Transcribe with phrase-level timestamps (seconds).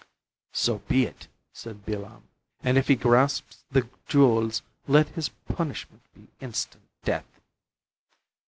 [0.53, 2.23] "So be it," said Bilam,
[2.63, 7.39] "and if he grasps the jewels let his punishment be instant death."